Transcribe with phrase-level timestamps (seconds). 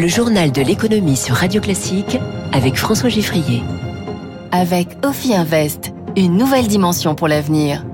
[0.00, 2.18] le journal de l'économie sur Radio Classique
[2.52, 3.62] avec François Giffrier.
[4.50, 7.84] Avec Ophi Invest, une nouvelle dimension pour l'avenir.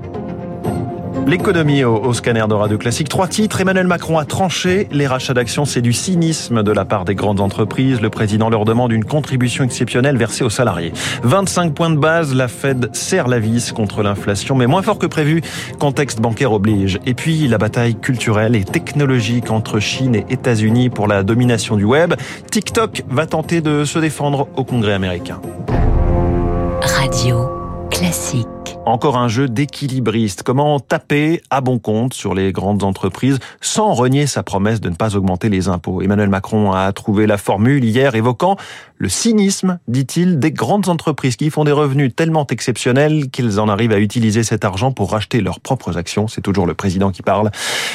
[1.27, 3.09] L'économie au, scanner de Radio Classique.
[3.09, 3.59] Trois titres.
[3.59, 4.87] Emmanuel Macron a tranché.
[4.91, 7.99] Les rachats d'actions, c'est du cynisme de la part des grandes entreprises.
[7.99, 10.93] Le président leur demande une contribution exceptionnelle versée aux salariés.
[11.23, 12.33] 25 points de base.
[12.33, 15.41] La Fed serre la vis contre l'inflation, mais moins fort que prévu.
[15.79, 16.97] Contexte bancaire oblige.
[17.05, 21.83] Et puis, la bataille culturelle et technologique entre Chine et États-Unis pour la domination du
[21.83, 22.13] web.
[22.51, 25.41] TikTok va tenter de se défendre au Congrès américain.
[26.81, 27.49] Radio
[27.91, 28.47] classique.
[28.87, 30.43] Encore un jeu d'équilibriste.
[30.43, 34.95] Comment taper à bon compte sur les grandes entreprises sans renier sa promesse de ne
[34.95, 36.01] pas augmenter les impôts?
[36.01, 38.55] Emmanuel Macron a trouvé la formule hier évoquant
[38.97, 43.91] le cynisme, dit-il, des grandes entreprises qui font des revenus tellement exceptionnels qu'ils en arrivent
[43.91, 46.29] à utiliser cet argent pour racheter leurs propres actions.
[46.29, 47.51] C'est toujours le président qui parle.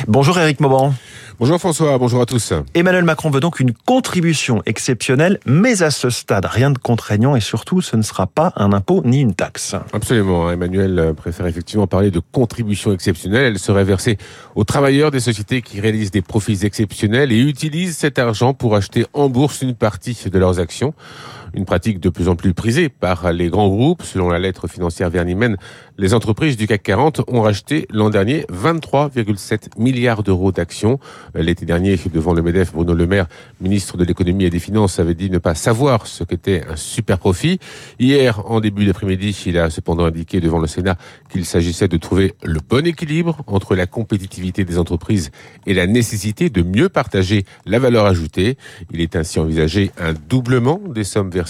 [0.07, 0.93] Bonjour Eric Mauban.
[1.41, 2.53] Bonjour François, bonjour à tous.
[2.75, 7.41] Emmanuel Macron veut donc une contribution exceptionnelle, mais à ce stade, rien de contraignant et
[7.41, 9.75] surtout, ce ne sera pas un impôt ni une taxe.
[9.93, 10.57] Absolument, hein.
[10.83, 13.45] Emmanuel préfère effectivement parler de contribution exceptionnelle.
[13.53, 14.19] Elle serait versée
[14.55, 19.07] aux travailleurs des sociétés qui réalisent des profits exceptionnels et utilisent cet argent pour acheter
[19.13, 20.95] en bourse une partie de leurs actions
[21.55, 24.03] une pratique de plus en plus prisée par les grands groupes.
[24.03, 25.57] Selon la lettre financière Vernimène,
[25.99, 30.99] les entreprises du CAC 40 ont racheté l'an dernier 23,7 milliards d'euros d'actions.
[31.35, 33.27] L'été dernier, devant le MEDEF, Bruno Le Maire,
[33.61, 37.19] ministre de l'économie et des finances, avait dit ne pas savoir ce qu'était un super
[37.19, 37.59] profit.
[37.99, 40.97] Hier, en début d'après-midi, il a cependant indiqué devant le Sénat
[41.31, 45.31] qu'il s'agissait de trouver le bon équilibre entre la compétitivité des entreprises
[45.67, 48.57] et la nécessité de mieux partager la valeur ajoutée.
[48.91, 51.42] Il est ainsi envisagé un doublement des sommes versées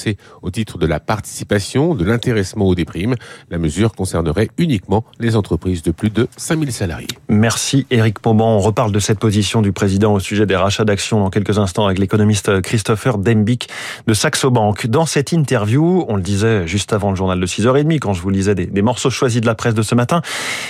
[0.43, 3.15] au titre de la participation, de l'intéressement ou des primes.
[3.51, 7.09] La mesure concernerait uniquement les entreprises de plus de 5000 salariés.
[7.29, 8.57] Merci Éric Pomban.
[8.57, 11.87] On reparle de cette position du président au sujet des rachats d'actions dans quelques instants
[11.87, 13.69] avec l'économiste Christopher Dembick
[14.07, 14.87] de Saxo Bank.
[14.87, 18.31] Dans cette interview, on le disait juste avant le journal de 6h30 quand je vous
[18.31, 20.23] lisais des, des morceaux choisis de la presse de ce matin,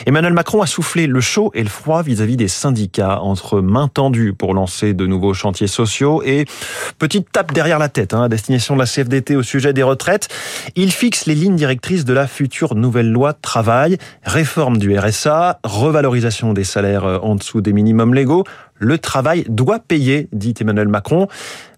[0.06, 4.32] Emmanuel Macron a soufflé le chaud et le froid vis-à-vis des syndicats entre main tendue
[4.32, 6.44] pour lancer de nouveaux chantiers sociaux et
[6.98, 10.28] petite tape derrière la tête hein, à destination de la CFDT au sujet des retraites.
[10.76, 16.52] Il fixe les lignes directrices de la future nouvelle loi travail, réforme du RSA, revalorisation
[16.52, 18.44] des salaires euh, en dessous des minimums légaux.
[18.74, 21.28] Le travail doit payer, dit Emmanuel Macron.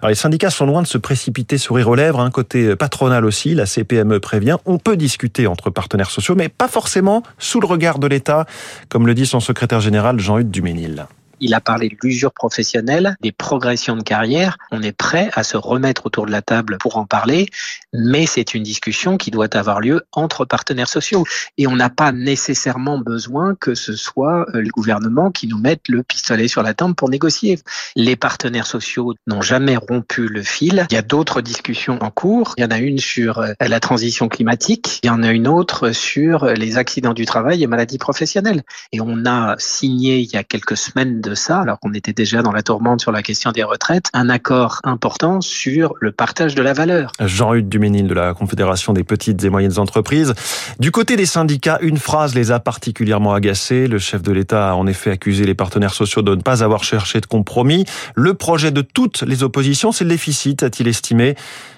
[0.06, 2.20] Les syndicats sont loin de se précipiter sourire aux lèvres.
[2.20, 2.30] Hein.
[2.30, 4.56] côté patronal aussi, la CPME prévient.
[4.64, 8.46] On peut discuter entre partenaires sociaux, mais pas forcément sous le regard de l'État,
[8.88, 11.06] comme le dit son secrétaire général Jean-Hugues Duménil.
[11.40, 14.56] Il a parlé de l'usure professionnelle, des progressions de carrière.
[14.70, 17.48] On est prêt à se remettre autour de la table pour en parler,
[17.92, 21.24] mais c'est une discussion qui doit avoir lieu entre partenaires sociaux.
[21.58, 25.88] Et on n'a pas nécessairement besoin que ce soit euh, le gouvernement qui nous mette
[25.88, 27.58] le pistolet sur la table pour négocier.
[27.96, 30.86] Les partenaires sociaux n'ont jamais rompu le fil.
[30.90, 32.54] Il y a d'autres discussions en cours.
[32.56, 35.00] Il y en a une sur euh, la transition climatique.
[35.02, 38.62] Il y en a une autre sur les accidents du travail et maladies professionnelles.
[38.92, 42.42] Et on a signé il y a quelques semaines de ça, alors qu'on était déjà
[42.42, 46.62] dans la tourmente sur la question des retraites, un accord important sur le partage de
[46.62, 47.12] la valeur.
[47.20, 50.34] Jean-Hugues Duménil de la Confédération des petites et moyennes entreprises.
[50.78, 53.86] Du côté des syndicats, une phrase les a particulièrement agacés.
[53.86, 56.84] Le chef de l'État a en effet accusé les partenaires sociaux de ne pas avoir
[56.84, 57.84] cherché de compromis.
[58.14, 61.34] Le projet de toutes les oppositions, c'est le déficit, a-t-il estimé.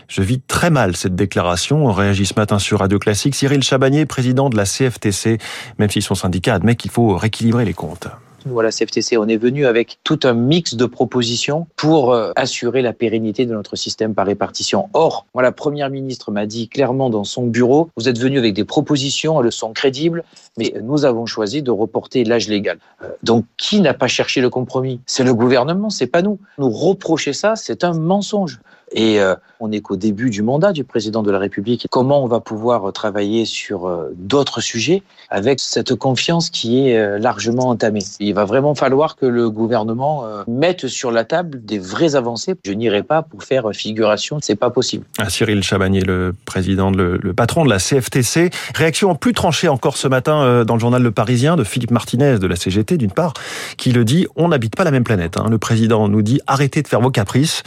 [0.09, 1.87] Je vis très mal cette déclaration.
[1.87, 3.35] On réagit ce matin sur Radio Classique.
[3.35, 5.39] Cyril Chabagnier, président de la CFTC,
[5.79, 8.09] même si son syndicat admet qu'il faut rééquilibrer les comptes
[8.47, 12.31] nous, à la CFTC, on est venu avec tout un mix de propositions pour euh,
[12.37, 14.89] assurer la pérennité de notre système par répartition.
[14.95, 18.65] Or, la Première ministre m'a dit clairement dans son bureau, vous êtes venu avec des
[18.65, 20.25] propositions, elles sont crédibles,
[20.57, 22.79] mais nous avons choisi de reporter l'âge légal.
[23.03, 25.01] Euh, donc, qui n'a pas cherché le compromis?
[25.07, 26.39] C'est le gouvernement, c'est pas nous.
[26.59, 28.61] Nous reprocher ça, c'est un mensonge.
[28.93, 31.89] Et euh, on n'est qu'au début du mandat du président de la République.
[31.91, 38.01] Comment on va pouvoir travailler sur d'autres sujets avec cette confiance qui est largement entamée?
[38.37, 42.55] Va vraiment falloir que le gouvernement mette sur la table des vraies avancées.
[42.65, 45.05] Je n'irai pas pour faire figuration, c'est pas possible.
[45.19, 48.51] Ah, Cyril Chabagnier, le président, le, patron de la CFTC.
[48.75, 52.47] Réaction plus tranchée encore ce matin dans le journal Le Parisien de Philippe Martinez de
[52.47, 53.33] la CGT, d'une part,
[53.77, 55.37] qui le dit on n'habite pas la même planète.
[55.37, 55.47] Hein.
[55.51, 57.63] Le président nous dit arrêtez de faire vos caprices.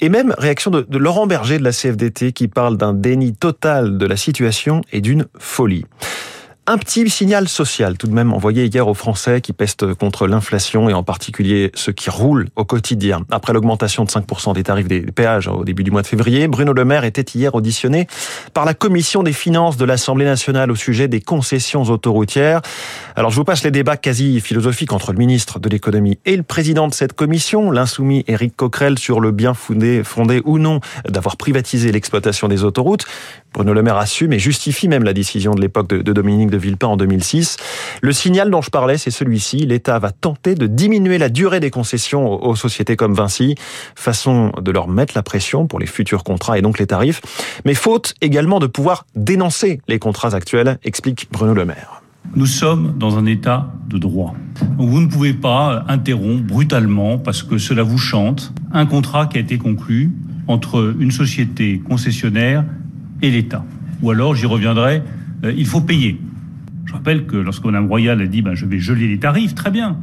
[0.00, 4.06] Et même réaction de, Laurent Berger de la CFDT qui parle d'un déni total de
[4.06, 5.84] la situation et d'une folie.
[6.66, 10.88] Un petit signal social tout de même envoyé hier aux Français qui pestent contre l'inflation
[10.88, 13.26] et en particulier ceux qui roulent au quotidien.
[13.30, 16.72] Après l'augmentation de 5% des tarifs des péages au début du mois de février, Bruno
[16.72, 18.06] Le Maire était hier auditionné
[18.54, 22.62] par la Commission des finances de l'Assemblée nationale au sujet des concessions autoroutières.
[23.14, 26.42] Alors je vous passe les débats quasi philosophiques entre le ministre de l'économie et le
[26.42, 31.36] président de cette commission, l'insoumis Éric Coquerel, sur le bien fondé, fondé ou non d'avoir
[31.36, 33.04] privatisé l'exploitation des autoroutes.
[33.54, 36.88] Bruno Le Maire assume et justifie même la décision de l'époque de, Dominique de Villepin
[36.88, 37.56] en 2006.
[38.02, 39.58] Le signal dont je parlais, c'est celui-ci.
[39.58, 43.54] L'État va tenter de diminuer la durée des concessions aux sociétés comme Vinci,
[43.94, 47.20] façon de leur mettre la pression pour les futurs contrats et donc les tarifs,
[47.64, 52.02] mais faute également de pouvoir dénoncer les contrats actuels, explique Bruno Le Maire.
[52.34, 54.34] Nous sommes dans un état de droit.
[54.78, 59.40] vous ne pouvez pas interrompre brutalement, parce que cela vous chante, un contrat qui a
[59.40, 60.10] été conclu
[60.48, 62.64] entre une société concessionnaire
[63.24, 63.64] et l'État.
[64.02, 65.02] Ou alors, j'y reviendrai,
[65.44, 66.20] euh, il faut payer.
[66.84, 69.70] Je rappelle que lorsque Mme Royal a dit ben, je vais geler les tarifs, très
[69.70, 69.96] bien.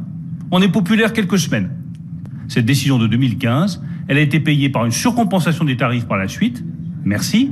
[0.50, 1.70] On est populaire quelques semaines.
[2.48, 6.28] Cette décision de 2015, elle a été payée par une surcompensation des tarifs par la
[6.28, 6.64] suite,
[7.04, 7.50] merci,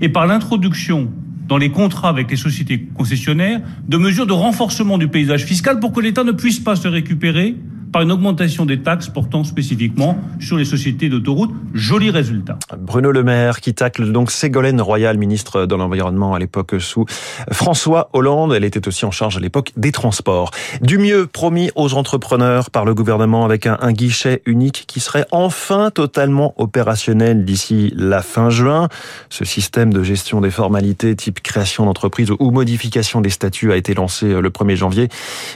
[0.00, 1.10] et par l'introduction
[1.46, 5.92] dans les contrats avec les sociétés concessionnaires de mesures de renforcement du paysage fiscal pour
[5.92, 7.56] que l'État ne puisse pas se récupérer
[7.92, 11.52] par une augmentation des taxes portant spécifiquement sur les sociétés d'autoroutes.
[11.74, 12.58] Joli résultat.
[12.78, 17.04] Bruno Le Maire qui tacle donc Ségolène Royal, ministre de l'Environnement à l'époque sous
[17.50, 18.52] François Hollande.
[18.54, 20.50] Elle était aussi en charge à l'époque des transports.
[20.82, 25.90] Du mieux promis aux entrepreneurs par le gouvernement avec un, guichet unique qui serait enfin
[25.90, 28.88] totalement opérationnel d'ici la fin juin.
[29.30, 33.94] Ce système de gestion des formalités type création d'entreprise ou modification des statuts a été
[33.94, 35.08] lancé le 1er janvier,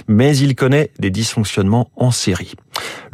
[0.09, 2.55] mais il connaît des dysfonctionnements anciens série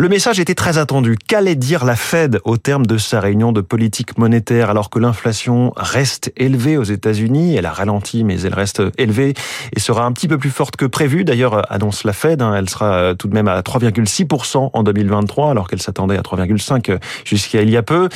[0.01, 1.19] le message était très attendu.
[1.29, 5.75] Qu'allait dire la Fed au terme de sa réunion de politique monétaire alors que l'inflation
[5.77, 7.55] reste élevée aux États-Unis?
[7.57, 9.35] Elle a ralenti, mais elle reste élevée
[9.77, 11.25] et sera un petit peu plus forte que prévu.
[11.25, 15.51] D'ailleurs, annonce la Fed, hein, elle sera euh, tout de même à 3,6% en 2023
[15.51, 18.09] alors qu'elle s'attendait à 3,5 jusqu'à il y a peu.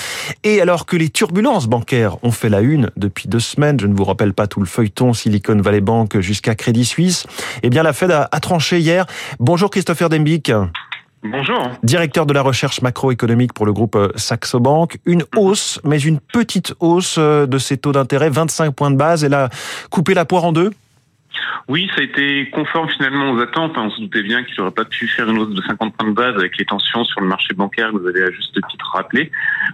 [0.42, 3.94] Et alors que les turbulences bancaires ont fait la une depuis deux semaines, je ne
[3.94, 7.26] vous rappelle pas tout le feuilleton Silicon Valley Bank jusqu'à Crédit Suisse,
[7.62, 9.04] eh bien la Fed a, a tranché hier.
[9.38, 10.50] Bonjour Christopher Dembic.
[11.24, 11.70] Bonjour.
[11.82, 14.98] Directeur de la recherche macroéconomique pour le groupe euh, Saxo Bank.
[15.06, 19.24] Une hausse, mais une petite hausse euh, de ces taux d'intérêt, 25 points de base.
[19.24, 19.48] Elle a
[19.88, 20.70] coupé la poire en deux
[21.68, 23.76] oui, ça a été conforme finalement aux attentes.
[23.76, 26.14] On se doutait bien qu'il n'aurait pas pu faire une hausse de 50 points de
[26.14, 29.30] base avec les tensions sur le marché bancaire que vous avez à juste titre rappelé.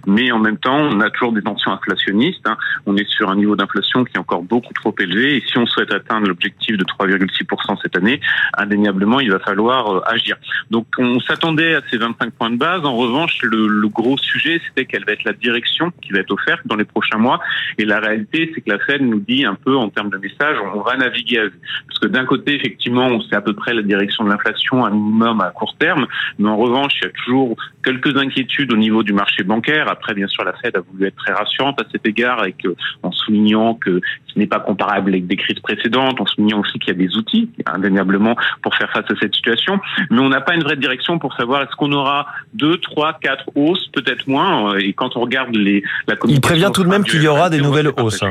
[0.07, 2.45] Mais en même temps, on a toujours des tensions inflationnistes.
[2.47, 2.57] Hein.
[2.85, 5.37] On est sur un niveau d'inflation qui est encore beaucoup trop élevé.
[5.37, 8.19] Et si on souhaite atteindre l'objectif de 3,6% cette année,
[8.57, 10.37] indéniablement, il va falloir euh, agir.
[10.69, 12.85] Donc on s'attendait à ces 25 points de base.
[12.85, 16.31] En revanche, le, le gros sujet, c'était quelle va être la direction qui va être
[16.31, 17.39] offerte dans les prochains mois.
[17.77, 20.57] Et la réalité, c'est que la Fed nous dit un peu en termes de message,
[20.73, 21.45] on va naviguer à
[21.87, 24.91] parce que d'un côté, effectivement, on sait à peu près la direction de l'inflation, un
[24.91, 26.07] minimum à court terme,
[26.39, 29.89] mais en revanche, il y a toujours quelques inquiétudes au niveau du marché bancaire.
[29.89, 32.65] Après, bien sûr, la Fed a voulu être très rassurante à cet égard, avec,
[33.03, 36.89] en soulignant que ce n'est pas comparable avec des crises précédentes, en soulignant aussi qu'il
[36.89, 39.79] y a des outils, indéniablement, pour faire face à cette situation.
[40.09, 43.45] Mais on n'a pas une vraie direction pour savoir est-ce qu'on aura deux, trois, quatre
[43.55, 44.77] hausses, peut-être moins.
[44.77, 47.61] Et quand on regarde les, la Il prévient tout de même qu'il y aura des
[47.61, 48.23] nouvelles hausses.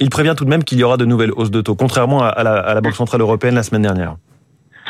[0.00, 2.42] Il prévient tout de même qu'il y aura de nouvelles hausses de taux, contrairement à
[2.42, 4.16] la, Banque Centrale Européenne la semaine dernière.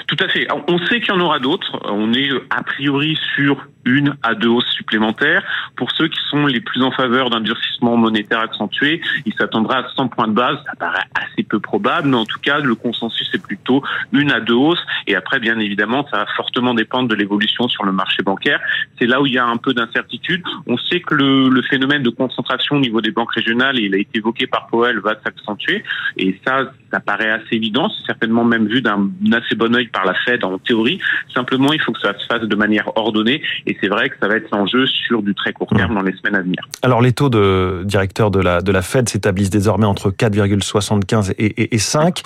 [0.06, 0.46] Tout à fait.
[0.69, 1.79] On sait qu'il y en aura d'autres.
[1.85, 5.43] On est a priori sur une à deux hausses supplémentaires.
[5.76, 9.88] Pour ceux qui sont les plus en faveur d'un durcissement monétaire accentué, il s'attendra à
[9.94, 10.56] 100 points de base.
[10.67, 13.82] Ça paraît assez peu probable, mais en tout cas, le consensus est plutôt
[14.12, 14.85] une à deux hausses.
[15.06, 18.61] Et après, bien évidemment, ça va fortement dépendre de l'évolution sur le marché bancaire.
[18.99, 20.43] C'est là où il y a un peu d'incertitude.
[20.67, 24.19] On sait que le, phénomène de concentration au niveau des banques régionales, il a été
[24.19, 25.82] évoqué par Powell, va s'accentuer.
[26.17, 27.89] Et ça, ça paraît assez évident.
[27.89, 31.00] C'est certainement même vu d'un assez bon œil par la Fed en théorie.
[31.32, 33.43] Simplement, il faut que ça se fasse de manière ordonnée.
[33.67, 35.94] Et c'est vrai que ça va être l'enjeu sur du très court terme mmh.
[35.94, 36.58] dans les semaines à venir.
[36.82, 41.74] Alors les taux de directeur de la, de la Fed s'établissent désormais entre 4,75 et,
[41.74, 42.22] et, 5.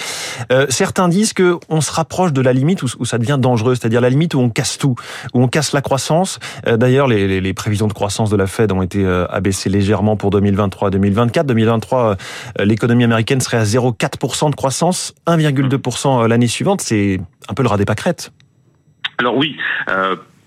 [0.53, 4.11] Euh, certains disent qu'on se rapproche de la limite où, ça devient dangereux, c'est-à-dire la
[4.11, 4.95] limite où on casse tout,
[5.35, 6.39] où on casse la croissance.
[6.67, 10.17] Euh, d'ailleurs, les, les, prévisions de croissance de la Fed ont été euh, abaissées légèrement
[10.17, 11.47] pour 2023 2024.
[11.47, 12.17] 2023,
[12.61, 16.81] l'économie américaine serait à 0,4% de croissance, 1,2% l'année suivante.
[16.81, 18.33] C'est un peu le ras des pâquerettes.
[19.19, 19.57] Alors oui,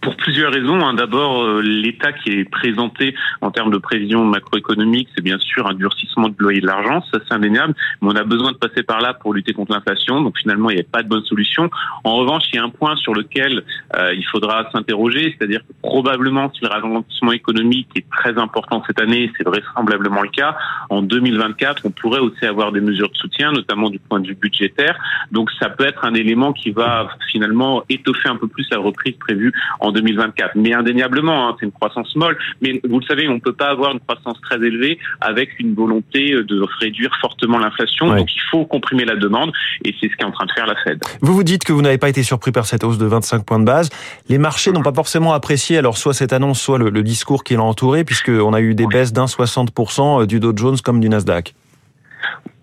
[0.01, 0.85] pour plusieurs raisons.
[0.85, 0.95] Hein.
[0.95, 5.73] D'abord, euh, l'état qui est présenté en termes de prévision macroéconomique, c'est bien sûr un
[5.73, 8.99] durcissement de loyer de l'argent, ça c'est indéniable, mais on a besoin de passer par
[8.99, 11.69] là pour lutter contre l'inflation, donc finalement il n'y a pas de bonne solution.
[12.03, 13.63] En revanche, il y a un point sur lequel
[13.95, 18.99] euh, il faudra s'interroger, c'est-à-dire que probablement si le ralentissement économique est très important cette
[18.99, 20.57] année, c'est vraisemblablement le cas,
[20.89, 24.35] en 2024, on pourrait aussi avoir des mesures de soutien, notamment du point de vue
[24.35, 24.97] budgétaire,
[25.31, 29.15] donc ça peut être un élément qui va finalement étoffer un peu plus la reprise
[29.19, 29.53] prévue
[29.91, 30.51] 2024.
[30.55, 32.37] Mais indéniablement, hein, c'est une croissance molle.
[32.61, 35.73] Mais vous le savez, on ne peut pas avoir une croissance très élevée avec une
[35.73, 38.07] volonté de réduire fortement l'inflation.
[38.07, 39.51] Donc il faut comprimer la demande
[39.85, 40.99] et c'est ce qu'est en train de faire la Fed.
[41.21, 43.59] Vous vous dites que vous n'avez pas été surpris par cette hausse de 25 points
[43.59, 43.89] de base.
[44.29, 47.55] Les marchés n'ont pas forcément apprécié alors soit cette annonce, soit le, le discours qui
[47.55, 51.53] l'a entouré, puisqu'on a eu des baisses d'un 60% du Dow Jones comme du Nasdaq.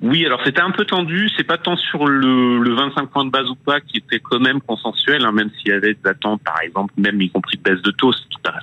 [0.01, 1.29] Oui, alors c'était un peu tendu.
[1.37, 4.39] C'est pas tant sur le, le 25 points de base ou pas qui était quand
[4.39, 7.63] même consensuel, hein, même s'il y avait des attentes, par exemple, même y compris de
[7.63, 8.13] baisse de taux,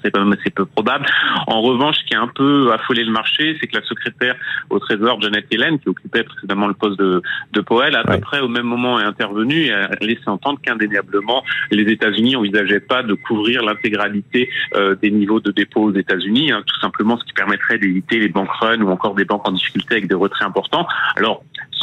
[0.01, 1.05] c'est quand même assez peu probable.
[1.47, 4.35] En revanche, ce qui a un peu affolé le marché, c'est que la secrétaire
[4.69, 8.39] au Trésor, Janet Yellen, qui occupait précédemment le poste de, de Powell, à peu près
[8.39, 13.13] au même moment est intervenue et a laissé entendre qu'indéniablement, les États-Unis envisageaient pas de
[13.13, 17.77] couvrir l'intégralité euh, des niveaux de dépôt aux États-Unis, hein, tout simplement ce qui permettrait
[17.77, 20.87] d'éviter les bank runs ou encore des banques en difficulté avec des retraits importants.
[21.17, 21.34] Alors,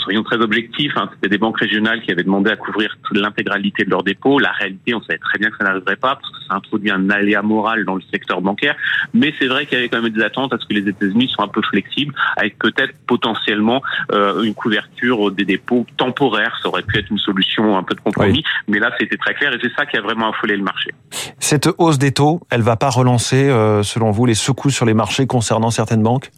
[0.02, 3.90] soyons très objectifs, hein, c'était des banques régionales qui avaient demandé à couvrir l'intégralité de
[3.90, 4.38] leurs dépôts.
[4.38, 7.08] La réalité, on savait très bien que ça n'arriverait pas parce que ça introduit un
[7.10, 8.74] aléa moral dans le secteur bancaire.
[9.14, 11.28] Mais c'est vrai qu'il y avait quand même des attentes à ce que les États-Unis
[11.28, 13.82] soient un peu flexibles, avec peut-être potentiellement
[14.12, 16.58] euh, une couverture des dépôts temporaire.
[16.62, 19.52] Ça aurait pu être une solution un peu de compromis, mais là, c'était très clair
[19.54, 20.90] et c'est ça qui a vraiment affolé le marché.
[21.38, 24.94] Cette hausse des taux, elle va pas relancer, euh, selon vous, les secousses sur les
[24.94, 26.30] marchés concernant certaines banques?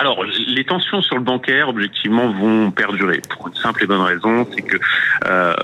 [0.00, 3.20] Alors, les tensions sur le bancaire, objectivement, vont perdurer.
[3.28, 4.76] Pour une simple et bonne raison, c'est que
[5.26, 5.54] euh,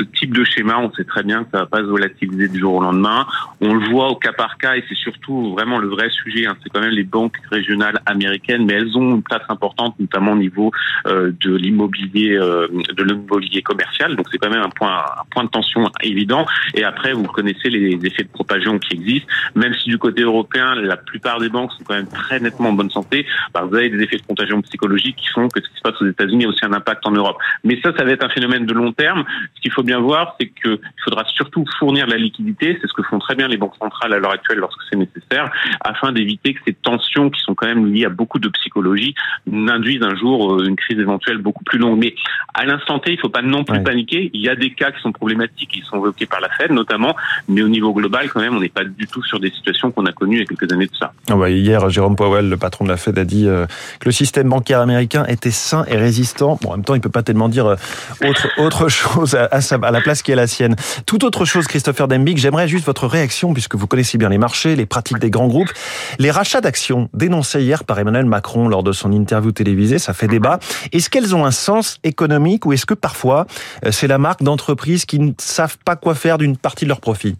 [0.00, 2.58] ce type de schéma, on sait très bien que ça va pas se volatiliser du
[2.58, 3.26] jour au lendemain.
[3.60, 6.46] On le voit au cas par cas, et c'est surtout vraiment le vrai sujet.
[6.46, 10.32] Hein, c'est quand même les banques régionales américaines, mais elles ont une place importante, notamment
[10.32, 10.70] au niveau
[11.06, 14.16] euh, de l'immobilier, euh, de l'immobilier commercial.
[14.16, 16.46] Donc, c'est quand même un point, un point de tension évident.
[16.74, 19.28] Et après, vous connaissez les effets de propagation qui existent.
[19.54, 22.72] Même si du côté européen, la plupart des banques sont quand même très nettement en
[22.72, 23.26] bonne santé.
[23.52, 26.00] Bah, vous avez des effets de contagion psychologique qui font que ce qui se passe
[26.00, 27.36] aux États-Unis a aussi un impact en Europe.
[27.64, 29.24] Mais ça, ça va être un phénomène de long terme.
[29.56, 32.78] Ce qu'il faut bien voir, c'est qu'il faudra surtout fournir la liquidité.
[32.80, 35.50] C'est ce que font très bien les banques centrales à l'heure actuelle lorsque c'est nécessaire,
[35.80, 39.14] afin d'éviter que ces tensions qui sont quand même liées à beaucoup de psychologie
[39.46, 41.98] n'induisent un jour euh, une crise éventuelle beaucoup plus longue.
[41.98, 42.14] Mais
[42.54, 44.30] à l'instant T, il ne faut pas non plus paniquer.
[44.32, 47.16] Il y a des cas qui sont problématiques, qui sont évoqués par la Fed notamment,
[47.48, 50.06] mais au niveau global, quand même, on n'est pas du tout sur des situations qu'on
[50.06, 51.12] a connues il y a quelques années de ça.
[51.28, 53.66] Ah bah, hier, Jérôme Powell, le patron de la Fed, a dit euh,
[53.98, 56.58] que le système bancaire américain était sain et résistant.
[56.62, 57.76] Bon, en même temps, il peut pas tellement dire euh,
[58.24, 60.76] autre, autre chose à, à, la place qui est la sienne.
[61.06, 64.76] Tout autre chose, Christopher Dembig, j'aimerais juste votre réaction, puisque vous connaissez bien les marchés,
[64.76, 65.70] les pratiques des grands groupes.
[66.18, 70.28] Les rachats d'actions dénoncés hier par Emmanuel Macron lors de son interview télévisée, ça fait
[70.28, 70.58] débat.
[70.92, 73.46] Est-ce qu'elles ont un sens économique ou est-ce que parfois
[73.84, 77.00] euh, c'est la marque d'entreprises qui ne savent pas quoi faire d'une partie de leurs
[77.00, 77.36] profits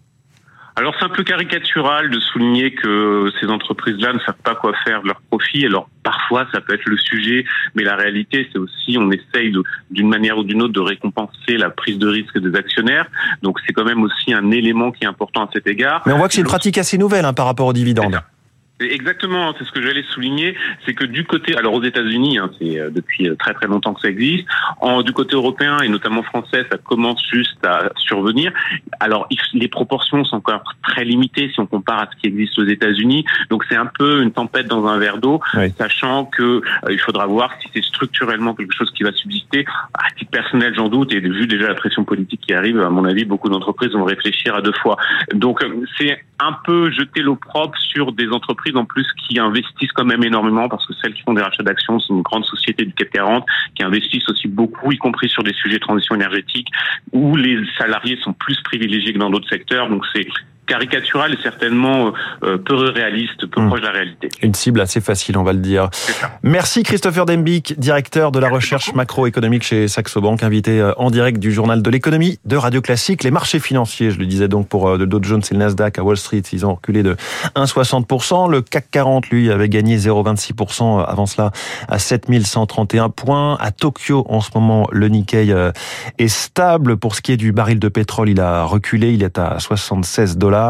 [0.75, 5.01] alors c'est un peu caricatural de souligner que ces entreprises-là ne savent pas quoi faire
[5.01, 5.65] de leur profit.
[5.65, 9.53] Alors parfois ça peut être le sujet, mais la réalité c'est aussi on essaye
[9.89, 13.05] d'une manière ou d'une autre de récompenser la prise de risque des actionnaires.
[13.41, 16.01] Donc c'est quand même aussi un élément qui est important à cet égard.
[16.05, 18.21] Mais on voit que c'est une pratique assez nouvelle hein, par rapport aux dividendes.
[18.81, 22.79] Exactement, c'est ce que j'allais souligner, c'est que du côté, alors aux États-Unis, hein, c'est
[22.79, 24.47] euh, depuis euh, très très longtemps que ça existe,
[24.79, 28.51] en, du côté européen et notamment français, ça commence juste à survenir.
[28.99, 32.65] Alors les proportions sont encore très limitées si on compare à ce qui existe aux
[32.65, 35.41] États-Unis, donc c'est un peu une tempête dans un verre d'eau,
[35.77, 39.65] sachant que euh, il faudra voir si c'est structurellement quelque chose qui va subsister.
[39.93, 43.05] À titre personnel, j'en doute, et vu déjà la pression politique qui arrive, à mon
[43.05, 44.97] avis, beaucoup d'entreprises vont réfléchir à deux fois.
[45.33, 45.63] Donc
[45.97, 50.67] c'est un peu jeter l'opprobre sur des entreprises en plus qui investissent quand même énormément
[50.69, 53.45] parce que celles qui font des rachats d'actions sont une grande société du CAC 40
[53.75, 56.67] qui investissent aussi beaucoup, y compris sur des sujets de transition énergétique
[57.11, 59.89] où les salariés sont plus privilégiés que dans d'autres secteurs.
[59.89, 60.27] Donc c'est
[60.71, 62.11] caricatural et certainement euh,
[62.43, 63.67] euh, peu réaliste, peu hmm.
[63.67, 64.29] proche de la réalité.
[64.41, 65.89] Une cible assez facile, on va le dire.
[66.43, 71.39] Merci Christopher Dembic, directeur de la recherche macroéconomique chez Saxo Bank, invité euh, en direct
[71.39, 73.25] du journal de l'économie de Radio Classique.
[73.25, 76.03] Les marchés financiers, je le disais donc pour le Dow Jones et le Nasdaq à
[76.03, 77.17] Wall Street, ils ont reculé de
[77.55, 78.49] 1,60%.
[78.49, 81.51] Le CAC 40, lui, avait gagné 0,26% avant cela
[81.89, 83.57] à 7131 points.
[83.59, 85.53] À Tokyo, en ce moment, le Nikkei
[86.17, 86.95] est stable.
[86.95, 90.37] Pour ce qui est du baril de pétrole, il a reculé, il est à 76
[90.37, 90.60] dollars.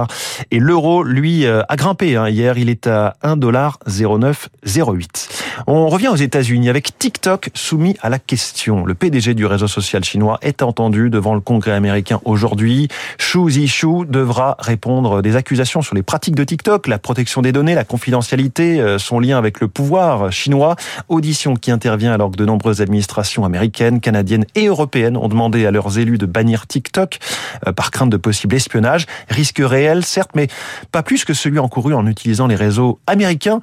[0.51, 2.15] Et l'euro, lui, euh, a grimpé.
[2.15, 2.29] Hein.
[2.29, 5.40] Hier, il est à 1,0908.
[5.67, 8.85] On revient aux États-Unis avec TikTok soumis à la question.
[8.85, 12.87] Le PDG du réseau social chinois est entendu devant le Congrès américain aujourd'hui.
[13.17, 17.75] Xu Zhishu devra répondre des accusations sur les pratiques de TikTok, la protection des données,
[17.75, 20.75] la confidentialité, euh, son lien avec le pouvoir chinois.
[21.09, 25.71] Audition qui intervient alors que de nombreuses administrations américaines, canadiennes et européennes ont demandé à
[25.71, 27.19] leurs élus de bannir TikTok
[27.67, 29.05] euh, par crainte de possible espionnage.
[29.29, 30.47] Risque réel, certes, mais
[30.91, 33.61] pas plus que celui encouru en utilisant les réseaux américains.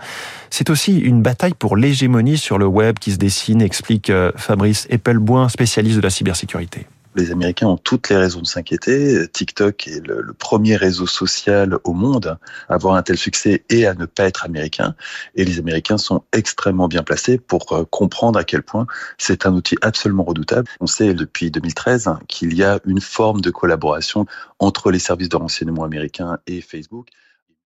[0.50, 4.86] C'est aussi une bataille pour l'hégémonie sur le web qui se dessine, explique euh, Fabrice
[4.90, 6.86] Eppelboin, spécialiste de la cybersécurité.
[7.14, 9.26] Les Américains ont toutes les raisons de s'inquiéter.
[9.28, 12.38] TikTok est le, le, premier réseau social au monde
[12.68, 14.94] à avoir un tel succès et à ne pas être américain.
[15.34, 18.86] Et les Américains sont extrêmement bien placés pour euh, comprendre à quel point
[19.16, 20.68] c'est un outil absolument redoutable.
[20.80, 24.26] On sait depuis 2013 qu'il y a une forme de collaboration
[24.60, 27.08] entre les services de renseignement américains et Facebook.